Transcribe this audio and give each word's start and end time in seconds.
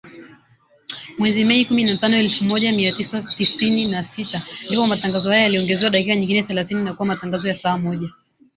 Mwezi 1.17 1.43
Mei, 1.45 1.65
kumi 1.65 1.83
na 1.85 1.97
tano 1.97 2.15
elfu 2.17 2.43
Moja 2.43 2.71
Mia 2.71 2.91
tisa 2.91 3.21
tisini 3.21 3.85
na 3.85 4.03
sita, 4.03 4.43
ndipo 4.65 4.87
matangazo 4.87 5.29
hayo 5.29 5.43
yaliongezewa 5.43 5.89
dakika 5.91 6.15
nyingine 6.15 6.43
thelathini 6.43 6.83
na 6.83 6.93
kuwa 6.93 7.07
matangazo 7.07 7.47
ya 7.47 7.53
saa 7.55 7.77
moja 7.77 8.09